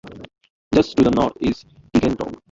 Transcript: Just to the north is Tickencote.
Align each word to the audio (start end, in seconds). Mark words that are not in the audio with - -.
Just 0.73 0.97
to 0.97 1.03
the 1.03 1.11
north 1.11 1.33
is 1.41 1.63
Tickencote. 1.95 2.39